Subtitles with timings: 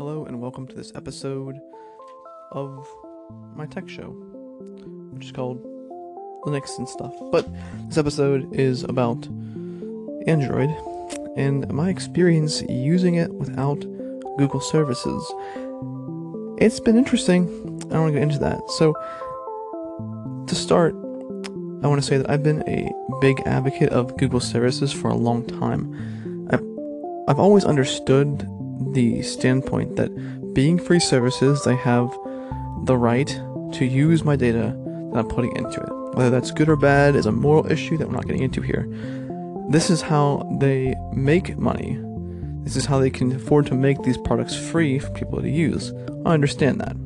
[0.00, 1.60] Hello, and welcome to this episode
[2.52, 2.88] of
[3.54, 4.08] my tech show,
[5.12, 5.62] which is called
[6.46, 7.12] Linux and stuff.
[7.30, 7.46] But
[7.86, 9.26] this episode is about
[10.26, 10.70] Android
[11.36, 13.78] and my experience using it without
[14.38, 15.22] Google services.
[16.56, 17.44] It's been interesting.
[17.90, 18.70] I don't want to get into that.
[18.70, 18.94] So,
[20.46, 22.90] to start, I want to say that I've been a
[23.20, 26.48] big advocate of Google services for a long time.
[26.50, 26.64] I've,
[27.28, 28.48] I've always understood
[28.92, 32.10] the standpoint that being free services, they have
[32.84, 33.28] the right
[33.72, 34.76] to use my data
[35.12, 36.16] that I'm putting into it.
[36.16, 38.88] Whether that's good or bad is a moral issue that we're not getting into here.
[39.70, 41.98] This is how they make money.
[42.64, 45.92] This is how they can afford to make these products free for people to use.
[46.26, 46.96] I understand that.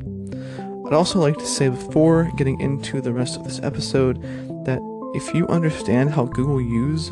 [0.87, 4.23] I'd also like to say before getting into the rest of this episode
[4.65, 4.81] that
[5.15, 7.11] if you understand how Google use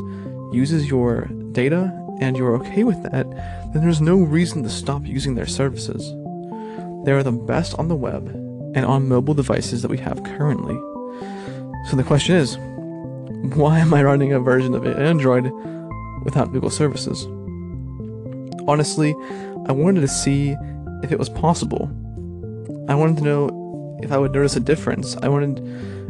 [0.51, 1.91] uses your data
[2.23, 3.29] and you're okay with that,
[3.73, 6.01] then there's no reason to stop using their services.
[7.03, 8.29] They are the best on the web
[8.75, 10.75] and on mobile devices that we have currently.
[11.89, 12.57] So the question is,
[13.57, 15.51] why am I running a version of Android
[16.23, 17.25] without Google services?
[18.69, 19.13] Honestly,
[19.67, 20.55] I wanted to see
[21.03, 21.91] if it was possible.
[22.87, 25.17] I wanted to know if I would notice a difference.
[25.17, 25.59] I wanted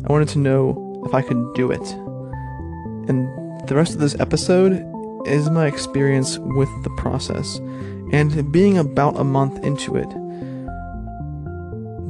[0.08, 1.92] I wanted to know if I could do it.
[3.10, 4.93] And the rest of this episode
[5.26, 7.58] is my experience with the process
[8.12, 10.10] and being about a month into it.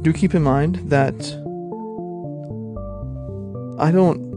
[0.02, 1.14] Do keep in mind that
[3.78, 4.34] I don't.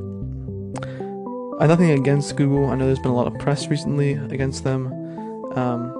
[1.59, 2.67] I have nothing against Google.
[2.67, 4.93] I know there's been a lot of press recently against them.
[5.57, 5.91] Um,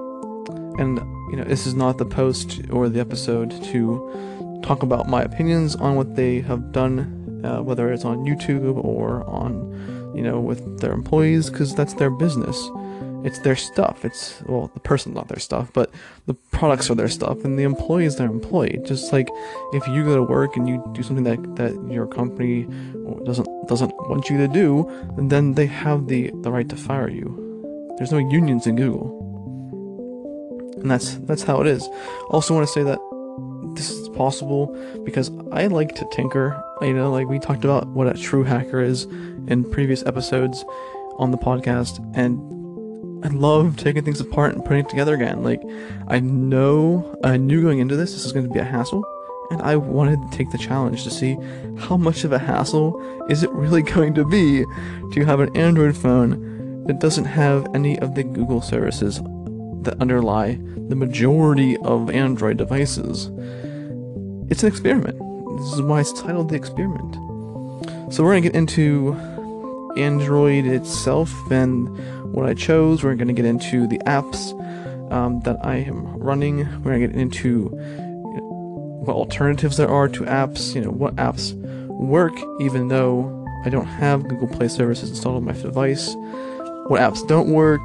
[0.78, 0.98] and,
[1.30, 5.74] you know, this is not the post or the episode to talk about my opinions
[5.74, 10.80] on what they have done, uh, whether it's on YouTube or on, you know, with
[10.80, 12.58] their employees, because that's their business
[13.24, 14.04] it's their stuff.
[14.04, 15.90] It's well, the person's not their stuff, but
[16.26, 18.78] the products are their stuff, and the employee is their employee.
[18.84, 19.28] Just like
[19.72, 22.66] if you go to work and you do something that that your company
[23.24, 27.94] doesn't doesn't want you to do, then they have the the right to fire you.
[27.98, 29.10] There's no unions in Google,
[30.80, 31.88] and that's that's how it is.
[32.30, 32.98] Also, want to say that
[34.18, 34.66] possible
[35.04, 36.62] because I like to tinker.
[36.82, 39.04] You know, like we talked about what a true hacker is
[39.46, 40.64] in previous episodes
[41.18, 42.38] on the podcast, and
[43.24, 45.42] I love taking things apart and putting it together again.
[45.42, 45.62] Like,
[46.08, 49.04] I know, I knew going into this, this is going to be a hassle,
[49.50, 51.36] and I wanted to take the challenge to see
[51.78, 54.64] how much of a hassle is it really going to be
[55.12, 59.20] to have an Android phone that doesn't have any of the Google services
[59.82, 60.58] that underlie
[60.88, 63.30] the majority of Android devices.
[64.50, 65.18] It's an experiment.
[65.58, 67.14] This is why it's titled The Experiment.
[68.12, 69.14] So, we're going to get into
[69.96, 71.88] Android itself and
[72.32, 73.02] what I chose.
[73.02, 74.52] We're going to get into the apps
[75.12, 76.58] um, that I am running.
[76.82, 77.68] We're going to get into
[79.04, 80.74] what alternatives there are to apps.
[80.74, 81.54] You know what apps
[81.88, 86.14] work, even though I don't have Google Play services installed on my device.
[86.86, 87.82] What apps don't work.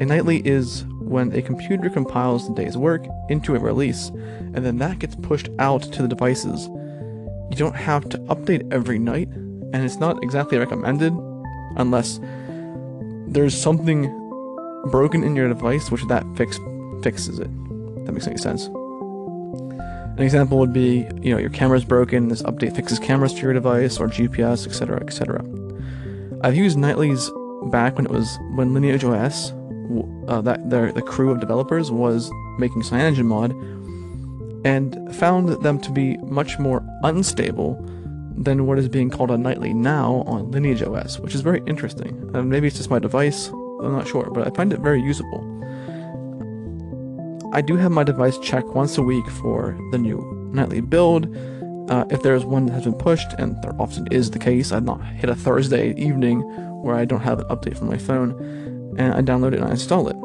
[0.00, 4.78] A nightly is when a computer compiles the day's work into a release, and then
[4.78, 6.68] that gets pushed out to the devices.
[7.50, 11.12] You don't have to update every night, and it's not exactly recommended,
[11.76, 12.18] unless
[13.26, 14.04] there's something
[14.90, 16.58] broken in your device, which that fix
[17.02, 17.50] fixes it.
[18.06, 18.68] That makes any sense.
[20.16, 23.52] An example would be, you know, your camera's broken, this update fixes cameras to your
[23.52, 25.44] device or GPS, etc., etc.
[26.42, 27.30] I've used Nightly's
[27.70, 29.52] back when it was when Lineage OS,
[30.28, 33.52] uh, that their the crew of developers was making CyanogenMod,
[34.64, 37.74] and found them to be much more unstable
[38.36, 42.30] than what is being called a Nightly now on Lineage OS, which is very interesting.
[42.34, 45.50] Uh, maybe it's just my device, I'm not sure, but I find it very usable.
[47.52, 51.34] I do have my device check once a week for the new nightly build.
[51.88, 54.72] Uh, if there is one that has been pushed, and there often is the case,
[54.72, 56.42] I've not hit a Thursday evening
[56.84, 58.32] where I don't have an update from my phone,
[58.98, 60.16] and I download it and I install it.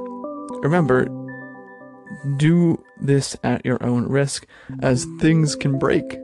[0.61, 1.07] Remember,
[2.37, 4.45] do this at your own risk,
[4.81, 6.19] as things can break.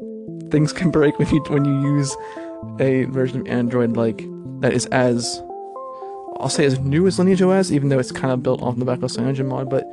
[0.52, 2.16] Things can break when you when you use
[2.80, 4.26] a version of Android like
[4.62, 5.42] that is as
[6.40, 8.86] I'll say as new as Lineage OS, even though it's kind of built off the
[8.86, 9.86] back of CyanogenMod, but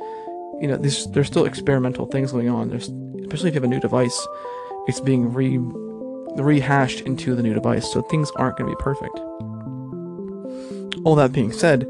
[0.61, 2.69] you know, there's, there's still experimental things going on.
[2.69, 2.89] There's,
[3.21, 4.27] especially if you have a new device,
[4.87, 5.57] it's being re
[6.35, 9.19] rehashed into the new device, so things aren't going to be perfect.
[11.05, 11.87] All that being said,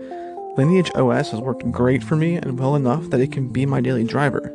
[0.58, 3.82] Lineage OS has worked great for me and well enough that it can be my
[3.82, 4.52] daily driver.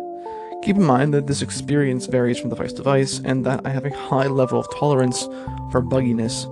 [0.62, 3.84] Keep in mind that this experience varies from device to device, and that I have
[3.84, 5.25] a high level of tolerance
[5.70, 6.46] for bugginess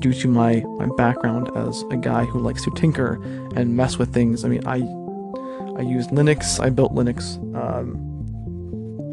[0.00, 3.22] due to my, my background as a guy who likes to tinker
[3.54, 4.44] and mess with things.
[4.44, 4.78] I mean, I
[5.76, 6.60] I used Linux.
[6.60, 7.36] I built Linux.
[7.56, 7.96] Um,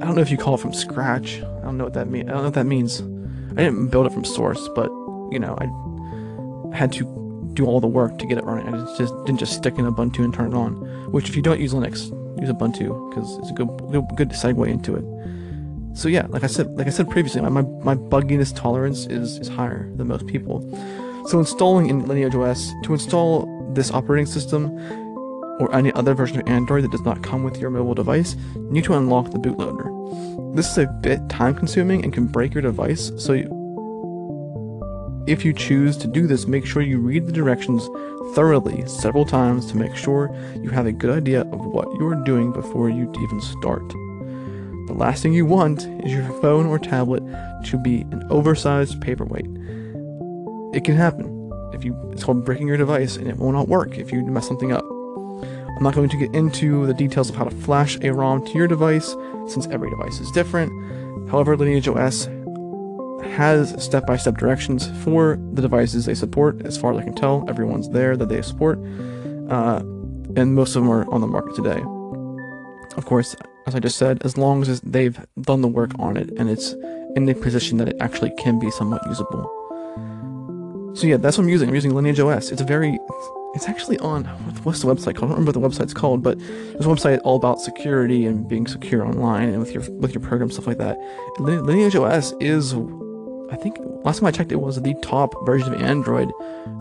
[0.02, 1.38] I don't know if you call it from scratch.
[1.38, 2.30] I don't know what that means.
[2.30, 3.02] I don't know what that means.
[3.52, 4.90] I didn't build it from source, but
[5.32, 7.21] you know, I had to
[7.54, 8.74] do all the work to get it running.
[8.74, 10.74] I just didn't just stick in Ubuntu and turn it on.
[11.12, 12.10] Which, if you don't use Linux,
[12.40, 13.68] use Ubuntu because it's a good,
[14.16, 15.98] good, segue into it.
[15.98, 19.38] So yeah, like I said, like I said previously, my, my, my bugginess tolerance is
[19.40, 20.62] is higher than most people.
[21.28, 24.72] So installing in Lineage OS to install this operating system
[25.60, 28.72] or any other version of Android that does not come with your mobile device, you
[28.72, 30.56] need to unlock the bootloader.
[30.56, 33.61] This is a bit time consuming and can break your device, so you,
[35.28, 37.88] if you choose to do this, make sure you read the directions
[38.34, 42.24] thoroughly several times to make sure you have a good idea of what you are
[42.24, 43.88] doing before you even start.
[44.88, 47.24] The last thing you want is your phone or tablet
[47.66, 49.46] to be an oversized paperweight.
[50.74, 51.52] It can happen.
[51.74, 54.48] If you it's called breaking your device and it will not work if you mess
[54.48, 54.84] something up.
[54.84, 58.52] I'm not going to get into the details of how to flash a ROM to
[58.54, 59.16] your device,
[59.48, 60.72] since every device is different.
[61.30, 62.28] However, Lineage OS
[63.24, 66.66] has step by step directions for the devices they support.
[66.66, 68.80] As far as I can tell, everyone's there that they support,
[69.50, 69.80] uh,
[70.36, 71.82] and most of them are on the market today.
[72.98, 73.36] Of course,
[73.68, 76.74] as I just said, as long as they've done the work on it and it's
[77.16, 79.58] in the position that it actually can be somewhat usable.
[80.94, 81.70] So yeah, that's what I'm using.
[81.70, 82.52] I'm using Lineage OS.
[82.52, 83.00] It's a very
[83.54, 84.24] it's actually on
[84.64, 85.32] what's the website called?
[85.32, 88.48] I don't remember what the website's called, but there's a website all about security and
[88.48, 90.98] being secure online and with your with your program stuff like that.
[91.40, 92.74] Lineage OS is,
[93.52, 96.32] I think last time I checked, it was the top version of Android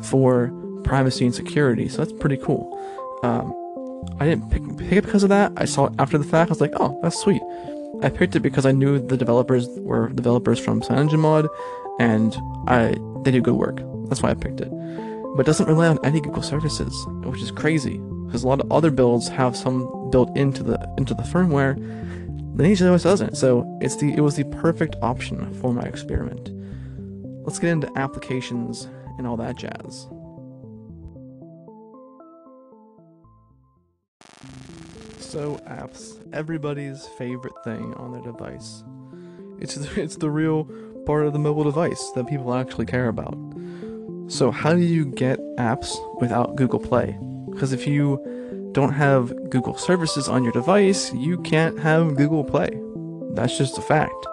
[0.02, 0.52] for
[0.84, 1.88] privacy and security.
[1.88, 2.76] So that's pretty cool.
[3.22, 3.54] Um,
[4.18, 5.52] I didn't pick, pick it because of that.
[5.56, 6.50] I saw it after the fact.
[6.50, 7.42] I was like, oh, that's sweet.
[8.02, 11.48] I picked it because I knew the developers were developers from CyanogenMod,
[11.98, 12.34] and
[12.66, 13.80] I they do good work.
[14.08, 14.72] That's why I picked it
[15.34, 18.70] but it doesn't rely on any Google services, which is crazy because a lot of
[18.70, 21.76] other builds have some built into the into the firmware.
[22.56, 26.50] Lineage OS doesn't, so it's the it was the perfect option for my experiment.
[27.50, 28.88] Let's get into applications
[29.18, 30.06] and all that jazz.
[35.18, 38.84] So apps, everybody's favorite thing on their device.
[39.58, 40.68] It's the, it's the real
[41.06, 43.36] part of the mobile device that people actually care about.
[44.28, 47.18] So, how do you get apps without Google Play?
[47.50, 52.80] Because if you don't have Google services on your device, you can't have Google Play.
[53.32, 54.24] That's just a fact.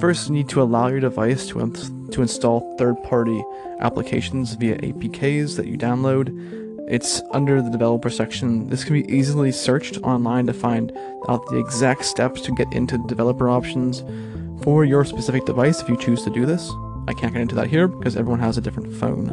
[0.00, 1.72] First, you need to allow your device to,
[2.10, 3.44] to install third party
[3.80, 6.88] applications via APKs that you download.
[6.90, 8.68] It's under the developer section.
[8.68, 10.90] This can be easily searched online to find
[11.28, 14.02] out the exact steps to get into developer options
[14.64, 16.72] for your specific device if you choose to do this.
[17.06, 19.30] I can't get into that here because everyone has a different phone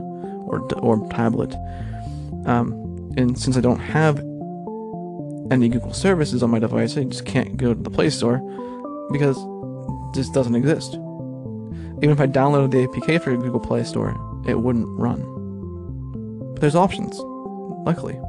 [0.48, 1.56] or or tablet.
[2.46, 2.74] Um,
[3.16, 4.18] and since I don't have
[5.50, 8.40] any Google services on my device, I just can't go to the Play Store
[9.14, 9.38] because
[10.14, 10.94] this doesn't exist.
[10.94, 14.16] Even if I downloaded the APK for Google Play Store,
[14.48, 15.22] it wouldn't run.
[16.54, 17.18] But there's options,
[17.86, 18.20] luckily.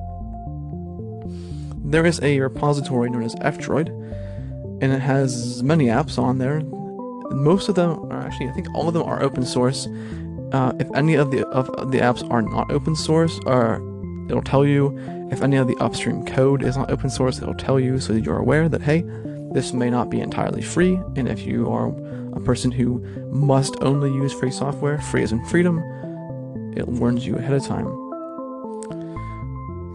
[1.85, 3.88] There is a repository known as F-Droid,
[4.80, 6.61] and it has many apps on there
[7.30, 9.87] most of them are actually, I think all of them are open source,
[10.52, 13.76] uh, if any of the of the apps are not open source, or
[14.28, 14.97] it'll tell you
[15.30, 17.40] if any of the upstream code is not open source.
[17.40, 19.04] It'll tell you so that you're aware that hey,
[19.58, 21.88] this may not be entirely free, and if you are
[22.32, 23.00] a person who
[23.32, 25.78] must only use free software, free as in freedom,
[26.76, 27.86] it warns you ahead of time.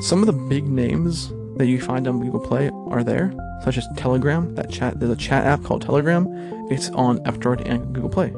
[0.02, 3.88] Some of the big names that you find on Google Play are there, such as
[3.96, 4.54] Telegram.
[4.56, 6.28] That chat there's a chat app called Telegram.
[6.70, 8.32] It's on F-Droid and Google Play.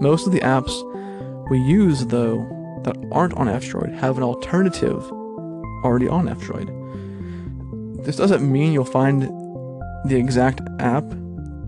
[0.00, 0.72] Most of the apps
[1.50, 2.38] we use, though,
[2.84, 5.04] that aren't on F-Droid have an alternative
[5.84, 6.75] already on F-Droid.
[8.06, 9.22] This doesn't mean you'll find
[10.04, 11.04] the exact app,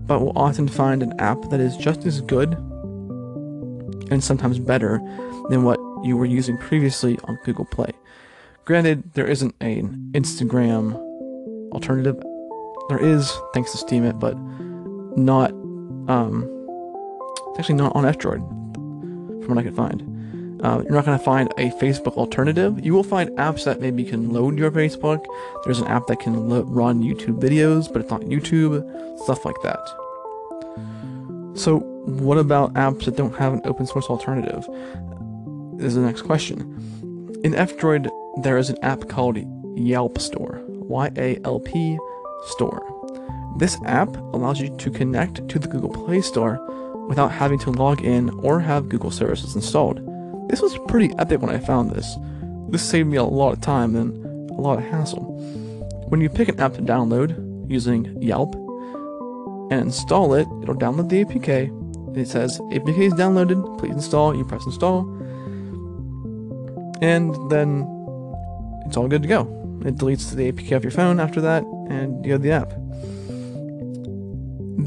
[0.07, 2.53] but will often find an app that is just as good
[4.09, 5.01] and sometimes better
[5.49, 7.91] than what you were using previously on Google Play.
[8.63, 10.95] Granted, there isn't an Instagram
[11.73, 12.15] alternative.
[12.87, 14.37] There is, thanks to Steemit, but
[15.17, 15.51] not
[16.09, 16.47] um,
[17.57, 18.39] actually not on F-Droid,
[19.43, 20.08] from what I could find.
[20.61, 22.83] Uh, you're not going to find a Facebook alternative.
[22.85, 25.25] You will find apps that maybe can load your Facebook.
[25.63, 28.83] There's an app that can lo- run YouTube videos, but it's not YouTube,
[29.23, 29.79] stuff like that.
[31.57, 34.67] So, what about apps that don't have an open source alternative?
[35.79, 36.59] Is the next question.
[37.43, 38.09] In F-Droid,
[38.43, 39.37] there is an app called
[39.77, 40.61] Yalp Store.
[40.89, 41.97] Y A L P
[42.47, 42.83] Store.
[43.57, 46.59] This app allows you to connect to the Google Play Store
[47.07, 50.08] without having to log in or have Google services installed.
[50.49, 52.17] This was pretty epic when I found this.
[52.69, 55.23] This saved me a lot of time and a lot of hassle.
[56.09, 58.55] When you pick an app to download using Yalp
[59.71, 62.17] and install it, it'll download the APK.
[62.17, 64.35] It says APK is downloaded, please install.
[64.35, 65.01] You press install,
[67.01, 67.85] and then
[68.87, 69.41] it's all good to go.
[69.85, 72.73] It deletes the APK off your phone after that, and you have the app.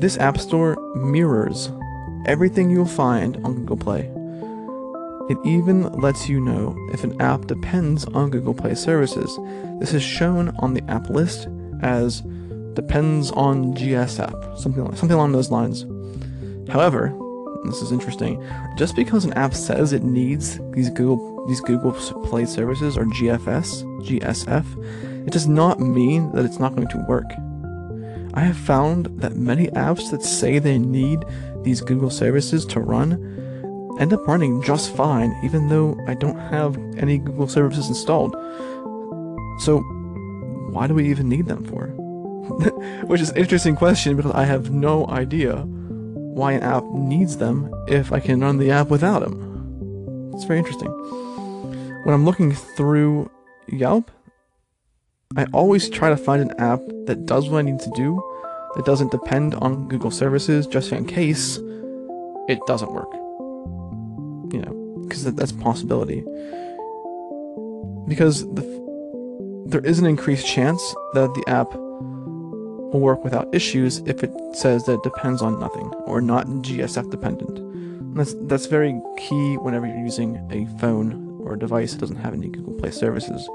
[0.00, 1.70] This app store mirrors
[2.26, 4.11] everything you'll find on Google Play.
[5.28, 9.38] It even lets you know if an app depends on Google Play services.
[9.78, 11.48] This is shown on the app list
[11.80, 12.22] as
[12.74, 15.86] depends on GSF, something like, something along those lines.
[16.70, 17.16] However,
[17.64, 18.42] this is interesting.
[18.76, 23.82] Just because an app says it needs these Google these Google Play services or GFS,
[24.04, 27.30] GSF, it does not mean that it's not going to work.
[28.34, 31.24] I have found that many apps that say they need
[31.62, 33.12] these Google services to run
[33.98, 38.32] end up running just fine, even though I don't have any Google services installed.
[39.60, 39.80] So,
[40.70, 41.86] why do we even need them for?
[43.06, 47.72] Which is an interesting question because I have no idea why an app needs them
[47.88, 50.32] if I can run the app without them.
[50.34, 50.90] It's very interesting.
[52.04, 53.30] When I'm looking through
[53.70, 54.08] Yalp,
[55.36, 58.20] I always try to find an app that does what I need to do,
[58.74, 61.58] that doesn't depend on Google services, just in case
[62.48, 63.21] it doesn't work.
[64.52, 66.20] You know, because that, that's possibility.
[68.06, 68.62] Because the,
[69.66, 70.80] there is an increased chance
[71.14, 75.86] that the app will work without issues if it says that it depends on nothing
[76.06, 77.58] or not GSF dependent.
[77.58, 82.16] And that's that's very key whenever you're using a phone or a device that doesn't
[82.16, 83.48] have any Google Play services.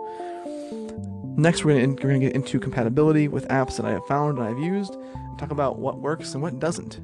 [1.38, 4.58] Next, we're going to get into compatibility with apps that I have found and I've
[4.58, 7.00] used, and talk about what works and what doesn't.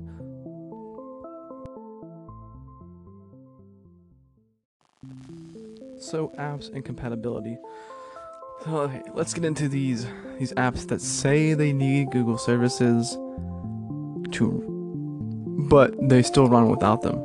[6.13, 7.57] So, apps and compatibility.
[8.65, 10.05] So, let's get into these
[10.37, 13.13] these apps that say they need Google services
[14.33, 17.15] to, but they still run without them.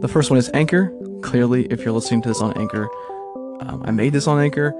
[0.00, 0.92] The first one is Anchor.
[1.22, 2.88] Clearly, if you're listening to this on Anchor,
[3.60, 4.74] um, I made this on Anchor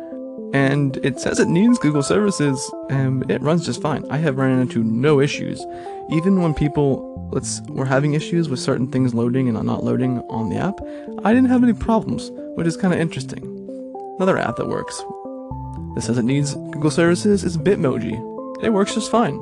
[0.52, 4.04] and it says it needs Google services, and it runs just fine.
[4.10, 5.64] I have run into no issues,
[6.10, 10.50] even when people let's were having issues with certain things loading and not loading on
[10.50, 10.80] the app.
[11.24, 13.42] I didn't have any problems, which is kind of interesting.
[14.16, 14.98] Another app that works.
[15.94, 18.14] That says it needs Google services is Bitmoji.
[18.62, 19.38] It works just fine.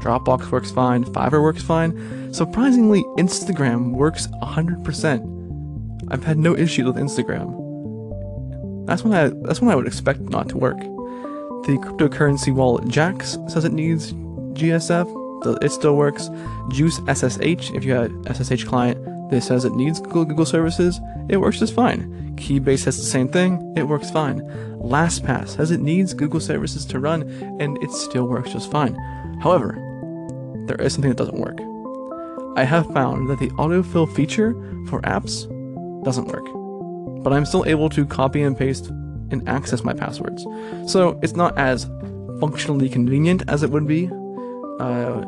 [0.00, 1.04] Dropbox works fine.
[1.04, 2.32] Fiverr works fine.
[2.32, 6.10] Surprisingly, Instagram works 100%.
[6.10, 7.56] I've had no issues with Instagram.
[8.86, 10.78] That's when I that's when I would expect not to work.
[10.78, 15.62] The cryptocurrency wallet Jaxx says it needs GSF.
[15.62, 16.28] It still works.
[16.70, 18.98] JuiceSSH, if you have SSH client,
[19.30, 21.00] this says it needs Google, Google services.
[21.28, 22.34] It works just fine.
[22.36, 23.74] Keybase has the same thing.
[23.76, 24.40] It works fine.
[24.80, 27.22] LastPass says it needs Google services to run,
[27.60, 28.94] and it still works just fine.
[29.40, 29.74] However,
[30.66, 31.60] there is something that doesn't work.
[32.58, 34.52] I have found that the autofill feature
[34.88, 35.46] for apps
[36.04, 36.60] doesn't work
[37.22, 38.88] but I'm still able to copy and paste
[39.30, 40.44] and access my passwords.
[40.90, 41.84] So it's not as
[42.40, 44.08] functionally convenient as it would be,
[44.80, 45.22] uh,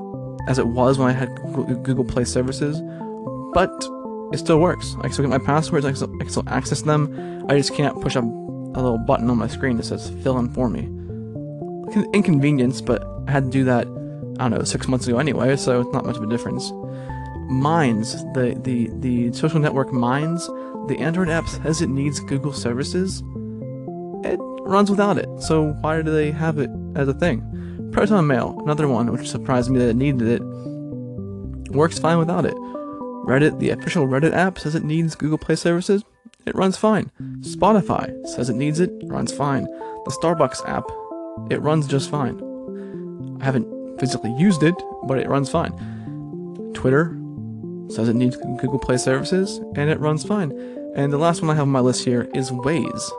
[0.49, 1.29] as it was when I had
[1.83, 2.81] Google Play services,
[3.53, 3.71] but
[4.33, 4.95] it still works.
[4.99, 5.85] I can still get my passwords.
[5.85, 7.45] I can still, I can still access them.
[7.49, 10.49] I just can't push a, a little button on my screen that says fill in
[10.49, 10.89] for me.
[12.15, 13.87] Inconvenience, but I had to do that.
[14.39, 16.73] I don't know six months ago anyway, so it's not much of a difference.
[17.51, 20.47] Minds, the the the social network Minds,
[20.89, 23.23] the Android app says it needs Google services.
[24.25, 25.29] It runs without it.
[25.43, 27.91] So why do they have it as a thing?
[27.93, 30.43] Proton Mail, another one which surprised me that it needed it,
[31.73, 32.55] works fine without it.
[33.25, 36.05] Reddit, the official Reddit app, says it needs Google Play services.
[36.45, 37.11] It runs fine.
[37.41, 38.91] Spotify says it needs it.
[39.05, 39.65] Runs fine.
[39.65, 40.85] The Starbucks app,
[41.51, 42.41] it runs just fine.
[43.41, 44.75] I haven't physically used it,
[45.05, 45.73] but it runs fine.
[46.75, 47.17] Twitter
[47.89, 50.51] says it needs Google Play services, and it runs fine.
[50.97, 53.11] And the last one I have on my list here is Waze.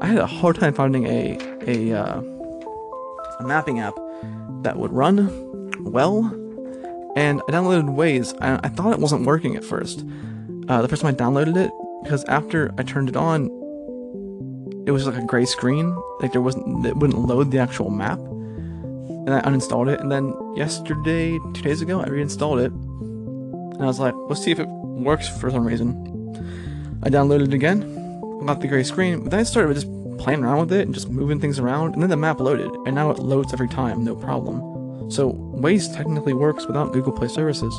[0.00, 3.94] I had a hard time finding a a, uh, a mapping app
[4.62, 5.30] that would run
[5.84, 6.22] well
[7.18, 8.32] and I downloaded Waze.
[8.40, 10.04] I, I thought it wasn't working at first.
[10.68, 11.72] Uh, the first time I downloaded it,
[12.04, 13.46] because after I turned it on,
[14.86, 16.00] it was like a gray screen.
[16.20, 18.20] Like there wasn't, it wouldn't load the actual map.
[18.20, 19.98] And I uninstalled it.
[19.98, 22.70] And then yesterday, two days ago, I reinstalled it.
[22.70, 25.90] And I was like, let's see if it works for some reason.
[27.02, 27.80] I downloaded it again,
[28.46, 31.08] got the gray screen, but then I started just playing around with it and just
[31.08, 31.94] moving things around.
[31.94, 34.77] And then the map loaded, and now it loads every time, no problem.
[35.08, 37.74] So Waze technically works without Google Play services.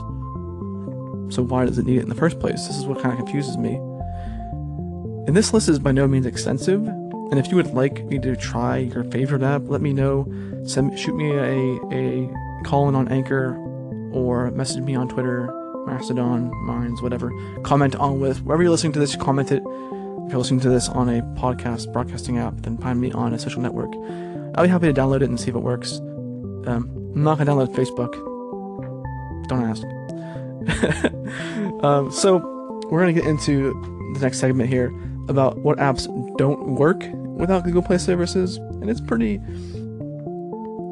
[1.33, 2.67] So why does it need it in the first place?
[2.67, 3.75] This is what kind of confuses me.
[5.27, 8.35] And this list is by no means extensive, and if you would like me to
[8.35, 10.25] try your favorite app, let me know.
[10.65, 13.55] Send shoot me a, a call in on Anchor
[14.11, 15.53] or message me on Twitter,
[15.85, 17.31] Mastodon, Minds, whatever.
[17.61, 19.61] Comment on with wherever you're listening to this, comment it.
[19.61, 23.37] If you're listening to this on a podcast broadcasting app, then find me on a
[23.39, 23.93] social network.
[24.55, 25.99] I'll be happy to download it and see if it works.
[26.65, 28.13] Um, I'm not gonna download Facebook.
[29.47, 29.83] Don't ask.
[31.83, 32.37] um, so
[32.89, 33.73] we're gonna get into
[34.13, 34.93] the next segment here
[35.27, 36.05] about what apps
[36.37, 39.39] don't work without Google Play services, and it's pretty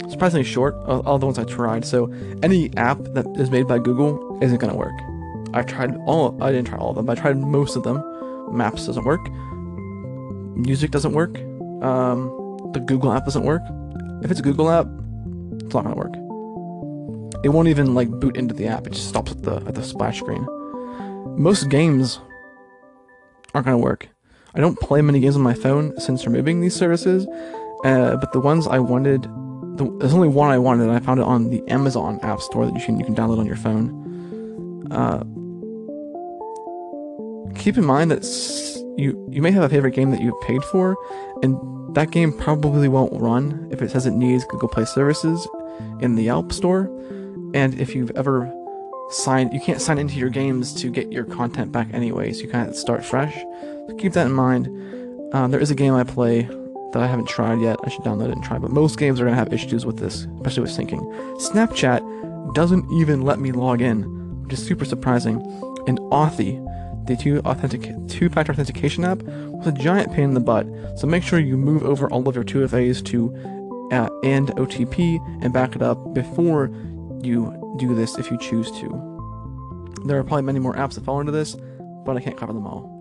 [0.09, 0.75] surprisingly short.
[0.85, 1.85] All the ones I tried.
[1.85, 2.11] So
[2.41, 4.93] any app that is made by Google isn't gonna work.
[5.53, 6.41] I tried all.
[6.41, 8.03] I didn't try all of them, but I tried most of them.
[8.55, 9.29] Maps doesn't work.
[10.57, 11.37] Music doesn't work.
[11.83, 13.61] Um, the Google app doesn't work.
[14.23, 14.87] If it's a Google app,
[15.67, 16.15] it's not gonna work.
[17.43, 18.87] It won't even like boot into the app.
[18.87, 20.45] It just stops at the at the splash screen.
[21.37, 22.19] Most games
[23.53, 24.07] aren't gonna work.
[24.55, 27.27] I don't play many games on my phone since removing these services,
[27.83, 29.23] uh, but the ones I wanted,
[29.77, 32.65] the, there's only one I wanted, and I found it on the Amazon App Store
[32.65, 34.87] that you can you can download on your phone.
[34.89, 35.19] Uh,
[37.59, 38.23] keep in mind that
[38.97, 40.97] you you may have a favorite game that you've paid for,
[41.43, 41.55] and
[41.93, 45.47] that game probably won't run if it says it needs Google Play services
[45.99, 46.91] in the App Store.
[47.53, 48.53] And if you've ever
[49.09, 52.49] signed, you can't sign into your games to get your content back anyway, so you
[52.49, 53.35] kind of start fresh.
[53.87, 54.67] So keep that in mind.
[55.33, 56.49] Uh, there is a game I play
[56.91, 57.77] that I haven't tried yet.
[57.83, 58.57] I should download it and try.
[58.57, 61.01] But most games are gonna have issues with this, especially with syncing.
[61.39, 64.03] Snapchat doesn't even let me log in,
[64.43, 65.41] which is super surprising.
[65.87, 66.63] And Authy,
[67.07, 70.65] the two authentic two-factor authentication app, was a giant pain in the butt.
[70.97, 73.56] So make sure you move over all of your 2FAs to
[73.91, 76.71] andOTP and back it up before
[77.21, 79.03] you do this if you choose to.
[80.05, 81.55] There are probably many more apps that fall into this,
[82.05, 82.95] but I can't cover them all.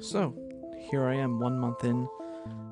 [0.00, 0.36] So,
[0.90, 2.08] here I am one month in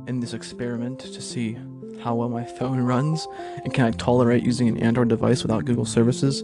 [0.07, 1.57] in this experiment to see
[2.03, 3.29] how well my phone runs
[3.65, 6.43] and can I tolerate using an Android device without Google services.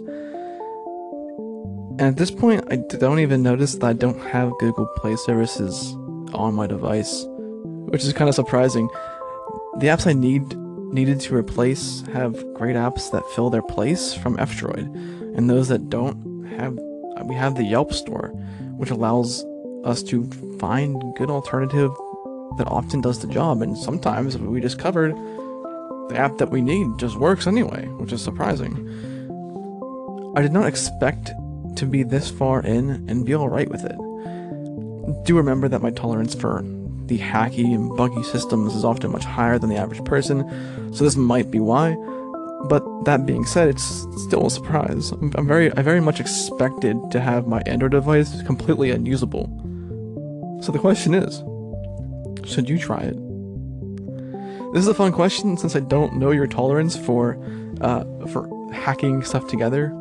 [1.99, 5.95] And at this point, I don't even notice that I don't have Google Play services
[6.35, 7.25] on my device,
[7.89, 8.89] which is kind of surprising.
[9.79, 10.43] The apps I need
[10.93, 14.95] needed to replace have great apps that fill their place from F-Droid,
[15.37, 16.79] and those that don't have
[17.25, 18.29] we have the Yalp store,
[18.77, 19.43] which allows
[19.85, 20.27] us to
[20.59, 21.91] find good alternative
[22.59, 25.15] that often does the job, and sometimes we just covered
[26.09, 28.75] the app that we need just works anyway, which is surprising.
[30.37, 31.31] I did not expect
[31.77, 33.97] to be this far in and be alright with it.
[35.25, 36.63] Do remember that my tolerance for
[37.07, 40.45] the hacky and buggy systems is often much higher than the average person,
[40.93, 41.95] so this might be why.
[42.69, 45.13] But that being said, it's still a surprise.
[45.13, 49.47] I'm very, I very much expected to have my Android device completely unusable.
[50.63, 51.45] So the question is,
[52.51, 53.17] should you try it?
[54.73, 57.39] This is a fun question since I don't know your tolerance for,
[57.81, 59.93] uh, for hacking stuff together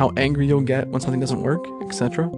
[0.00, 2.30] how angry you'll get when something doesn't work, etc.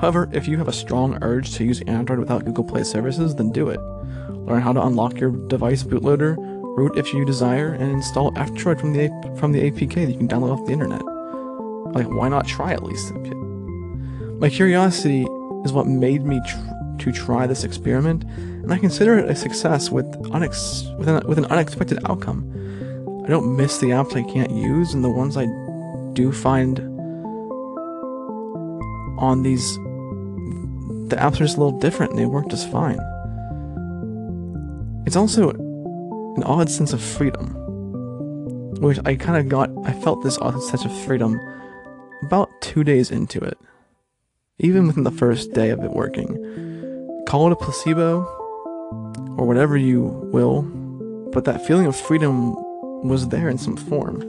[0.00, 3.50] However, if you have a strong urge to use Android without Google Play services, then
[3.52, 3.80] do it.
[4.28, 6.36] Learn how to unlock your device bootloader,
[6.76, 10.18] root if you desire, and install F-Droid from the A- from the APK that you
[10.18, 11.02] can download off the internet.
[11.94, 13.14] Like, why not try at least?
[14.38, 15.22] My curiosity
[15.64, 19.88] is what made me tr- to try this experiment, and I consider it a success
[19.88, 22.44] with unex- with, an, with an unexpected outcome.
[23.24, 25.46] I don't miss the apps I can't use, and the ones I
[26.14, 26.78] do find
[29.20, 29.76] on these,
[31.08, 32.98] the apps are just a little different, and they work just fine.
[35.06, 37.54] It's also an odd sense of freedom,
[38.80, 39.70] which I kind of got.
[39.84, 41.38] I felt this odd sense of freedom
[42.22, 43.58] about two days into it,
[44.58, 46.28] even within the first day of it working.
[47.26, 48.20] Call it a placebo
[49.36, 50.02] or whatever you
[50.32, 50.62] will,
[51.32, 52.54] but that feeling of freedom
[53.06, 54.20] was there in some form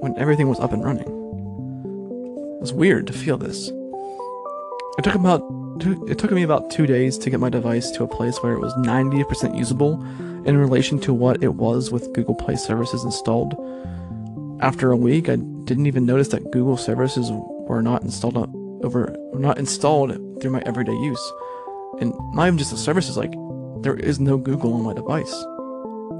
[0.00, 1.15] when everything was up and running.
[2.66, 3.68] Was weird to feel this.
[4.98, 5.40] It took about
[6.08, 8.58] it took me about two days to get my device to a place where it
[8.58, 10.02] was 90% usable
[10.44, 13.54] in relation to what it was with Google Play services installed.
[14.60, 18.36] After a week, I didn't even notice that Google services were not installed
[18.84, 21.32] over not installed through my everyday use.
[22.00, 23.32] And not even just the services, like
[23.82, 25.32] there is no Google on my device,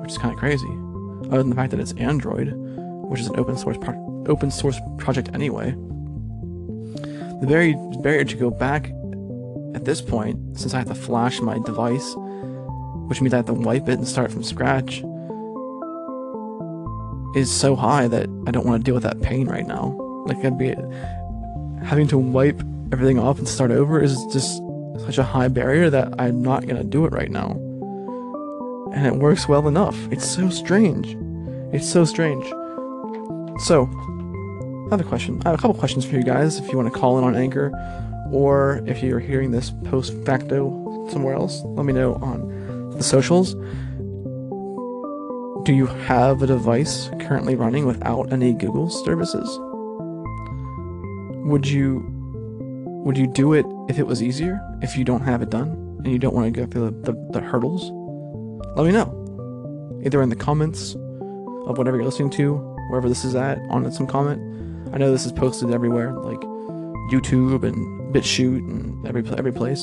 [0.00, 0.70] which is kind of crazy.
[1.24, 2.52] Other than the fact that it's Android,
[3.10, 5.74] which is an open source pro- open source project anyway.
[7.40, 8.90] The very barrier to go back
[9.74, 12.14] at this point, since I have to flash my device,
[13.08, 15.02] which means I have to wipe it and start from scratch,
[17.36, 19.88] is so high that I don't want to deal with that pain right now.
[20.26, 20.74] Like I'd be
[21.84, 22.60] having to wipe
[22.92, 24.62] everything off and start over is just
[25.04, 27.50] such a high barrier that I'm not gonna do it right now.
[28.94, 29.96] And it works well enough.
[30.10, 31.16] It's so strange.
[31.74, 32.44] It's so strange.
[33.64, 33.86] So,
[34.86, 35.42] I have a question.
[35.44, 37.34] I have a couple questions for you guys if you want to call in on
[37.34, 37.72] Anchor
[38.30, 43.54] or if you're hearing this post facto somewhere else, let me know on the socials.
[45.64, 49.48] Do you have a device currently running without any Google services?
[51.48, 52.04] Would you
[53.04, 54.60] would you do it if it was easier?
[54.82, 55.70] If you don't have it done
[56.04, 57.90] and you don't want to go through the, the, the hurdles?
[58.76, 60.00] Let me know.
[60.04, 60.94] Either in the comments
[61.66, 62.54] of whatever you're listening to,
[62.88, 64.40] wherever this is at, on some comment.
[64.92, 66.40] I know this is posted everywhere, like
[67.10, 69.82] YouTube and BitChute and every every place.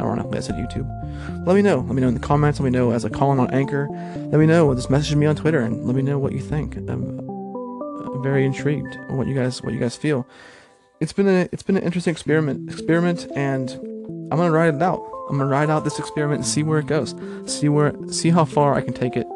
[0.00, 1.46] Ironically, I said YouTube.
[1.46, 1.78] Let me know.
[1.80, 2.58] Let me know in the comments.
[2.58, 3.88] Let me know as a call on Anchor.
[4.16, 4.74] Let me know.
[4.74, 6.76] Just message me on Twitter and let me know what you think.
[6.76, 10.26] I'm, I'm very intrigued on what you guys what you guys feel.
[11.00, 15.02] It's been a it's been an interesting experiment experiment, and I'm gonna ride it out.
[15.28, 17.14] I'm gonna ride out this experiment and see where it goes.
[17.46, 19.26] See where see how far I can take it.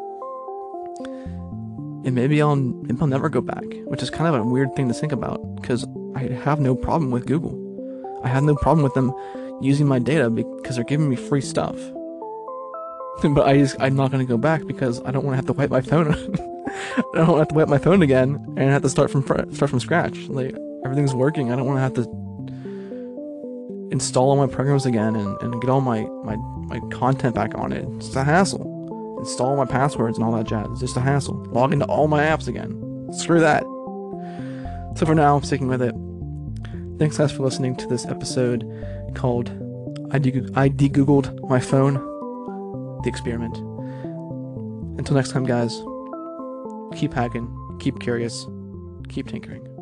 [2.05, 4.87] And maybe I'll maybe I'll never go back, which is kind of a weird thing
[4.87, 5.85] to think about because
[6.15, 7.55] I have no problem with Google.
[8.23, 9.13] I have no problem with them
[9.61, 11.75] using my data because they're giving me free stuff.
[13.23, 15.53] but I just I'm not gonna go back because I don't want to have to
[15.53, 16.13] wipe my phone.
[16.97, 19.23] I don't want to have to wipe my phone again and have to start from
[19.23, 20.29] fr- start from scratch.
[20.29, 21.51] Like everything's working.
[21.51, 22.29] I don't want to have to
[23.91, 27.73] install all my programs again and, and get all my, my my content back on
[27.73, 27.85] it.
[27.97, 28.68] It's a hassle.
[29.19, 30.67] Install my passwords and all that jazz.
[30.71, 31.43] It's just a hassle.
[31.51, 33.09] Log into all my apps again.
[33.13, 33.63] Screw that.
[34.97, 35.93] So for now, I'm sticking with it.
[36.99, 38.65] Thanks guys for listening to this episode
[39.15, 39.49] called
[40.11, 41.93] I, de- I de-googled my phone,
[43.03, 43.55] the experiment.
[44.97, 45.81] Until next time, guys,
[46.99, 47.47] keep hacking,
[47.79, 48.45] keep curious,
[49.07, 49.78] keep tinkering.